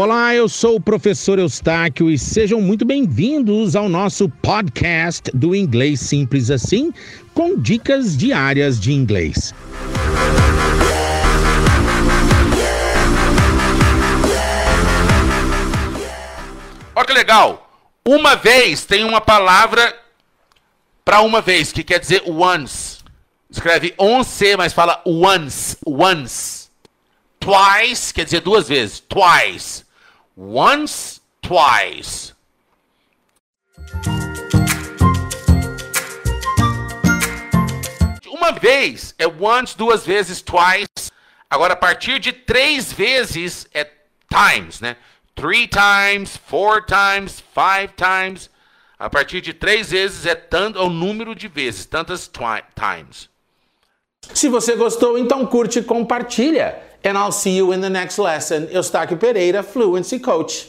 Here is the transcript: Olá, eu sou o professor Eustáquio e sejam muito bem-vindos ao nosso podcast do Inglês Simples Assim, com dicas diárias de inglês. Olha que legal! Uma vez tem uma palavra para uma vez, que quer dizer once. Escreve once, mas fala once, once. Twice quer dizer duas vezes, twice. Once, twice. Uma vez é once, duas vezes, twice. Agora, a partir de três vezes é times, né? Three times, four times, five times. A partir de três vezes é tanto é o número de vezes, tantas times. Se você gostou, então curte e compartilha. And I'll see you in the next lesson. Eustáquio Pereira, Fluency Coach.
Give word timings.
Olá, 0.00 0.32
eu 0.32 0.48
sou 0.48 0.76
o 0.76 0.80
professor 0.80 1.40
Eustáquio 1.40 2.08
e 2.08 2.16
sejam 2.16 2.60
muito 2.60 2.84
bem-vindos 2.84 3.74
ao 3.74 3.88
nosso 3.88 4.28
podcast 4.28 5.28
do 5.34 5.56
Inglês 5.56 5.98
Simples 5.98 6.52
Assim, 6.52 6.94
com 7.34 7.60
dicas 7.60 8.16
diárias 8.16 8.78
de 8.78 8.92
inglês. 8.92 9.52
Olha 16.94 17.04
que 17.04 17.12
legal! 17.12 17.68
Uma 18.06 18.36
vez 18.36 18.84
tem 18.84 19.02
uma 19.02 19.20
palavra 19.20 19.98
para 21.04 21.22
uma 21.22 21.40
vez, 21.40 21.72
que 21.72 21.82
quer 21.82 21.98
dizer 21.98 22.22
once. 22.24 22.98
Escreve 23.50 23.92
once, 23.98 24.56
mas 24.56 24.72
fala 24.72 25.02
once, 25.04 25.76
once. 25.84 26.68
Twice 27.40 28.14
quer 28.14 28.24
dizer 28.24 28.42
duas 28.42 28.68
vezes, 28.68 29.00
twice. 29.00 29.87
Once, 30.40 31.20
twice. 31.42 32.32
Uma 38.30 38.52
vez 38.52 39.16
é 39.18 39.26
once, 39.26 39.76
duas 39.76 40.06
vezes, 40.06 40.40
twice. 40.40 41.10
Agora, 41.50 41.72
a 41.72 41.76
partir 41.76 42.20
de 42.20 42.32
três 42.32 42.92
vezes 42.92 43.66
é 43.74 43.90
times, 44.30 44.80
né? 44.80 44.96
Three 45.34 45.66
times, 45.66 46.36
four 46.36 46.84
times, 46.86 47.42
five 47.52 47.92
times. 47.96 48.48
A 48.96 49.10
partir 49.10 49.40
de 49.40 49.52
três 49.52 49.90
vezes 49.90 50.24
é 50.24 50.36
tanto 50.36 50.78
é 50.78 50.82
o 50.82 50.88
número 50.88 51.34
de 51.34 51.48
vezes, 51.48 51.84
tantas 51.84 52.30
times. 52.30 53.28
Se 54.32 54.48
você 54.48 54.76
gostou, 54.76 55.18
então 55.18 55.44
curte 55.44 55.80
e 55.80 55.82
compartilha. 55.82 56.87
And 57.04 57.16
I'll 57.16 57.32
see 57.32 57.56
you 57.56 57.72
in 57.72 57.80
the 57.80 57.90
next 57.90 58.18
lesson. 58.18 58.66
Eustáquio 58.66 59.18
Pereira, 59.18 59.62
Fluency 59.62 60.18
Coach. 60.18 60.68